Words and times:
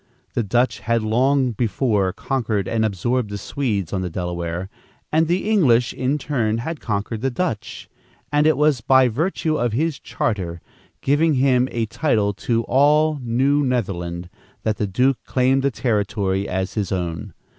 The 0.33 0.41
Dutch 0.41 0.79
had 0.79 1.03
long 1.03 1.51
before 1.51 2.11
conquered 2.11 2.67
and 2.67 2.83
absorbed 2.83 3.29
the 3.29 3.37
Swedes 3.37 3.93
on 3.93 4.01
the 4.01 4.09
Delaware, 4.09 4.67
and 5.11 5.27
the 5.27 5.47
English 5.47 5.93
in 5.93 6.17
turn 6.17 6.57
had 6.57 6.79
conquered 6.79 7.21
the 7.21 7.29
Dutch, 7.29 7.87
and 8.31 8.47
it 8.47 8.57
was 8.57 8.81
by 8.81 9.07
virtue 9.09 9.57
of 9.57 9.73
his 9.73 9.99
charter, 9.99 10.59
giving 11.01 11.35
him 11.35 11.67
a 11.69 11.85
title 11.85 12.33
to 12.33 12.63
all 12.63 13.19
New 13.21 13.63
Netherland, 13.63 14.31
that 14.63 14.77
the 14.77 14.87
duke 14.87 15.19
claimed 15.27 15.61
the 15.61 15.69
territory 15.69 16.49
as 16.49 16.73
his 16.73 16.91
own. 16.91 17.35